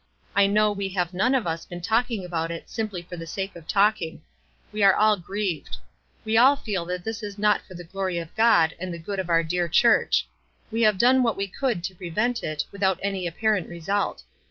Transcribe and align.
I 0.35 0.47
know 0.47 0.71
we 0.71 0.89
have 0.97 1.13
none 1.13 1.35
of 1.35 1.45
us 1.45 1.63
been 1.67 1.79
talking 1.79 2.25
about 2.25 2.49
it 2.49 2.71
simply 2.71 3.03
for 3.03 3.15
the 3.17 3.27
sake 3.27 3.55
of 3.55 3.67
talking. 3.67 4.23
We 4.71 4.81
are 4.81 4.97
till 4.97 5.17
grieved. 5.17 5.77
W"e 6.23 6.37
all 6.37 6.55
feel 6.55 6.85
that 6.85 7.03
this 7.03 7.21
is 7.21 7.37
not 7.37 7.61
for 7.67 7.75
the 7.75 7.83
glory 7.83 8.17
of 8.17 8.35
God 8.35 8.73
and 8.79 8.91
the 8.91 8.97
good 8.97 9.19
of 9.19 9.29
our 9.29 9.43
dear 9.43 9.67
church. 9.67 10.25
We 10.71 10.81
have 10.81 10.97
done 10.97 11.21
what 11.21 11.37
we 11.37 11.45
could 11.45 11.83
to 11.83 11.93
prevent 11.95 12.41
it, 12.41 12.65
without 12.71 12.99
any 13.03 13.27
apparent 13.27 13.69
result. 13.69 14.23